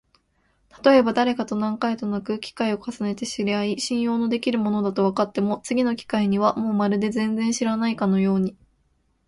[0.69, 8.55] たとえばだれかと何回となく機会を重ねて知り合い、信用のできる者だとわかっても、次の機会にはもうまるで全然知らないかのように、